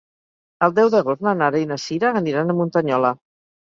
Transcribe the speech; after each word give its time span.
El 0.67 0.73
deu 0.77 0.87
d'agost 0.95 1.21
na 1.27 1.33
Nara 1.43 1.61
i 1.65 1.67
na 1.73 1.79
Sira 1.85 2.13
aniran 2.23 2.55
a 2.55 2.59
Muntanyola. 2.63 3.13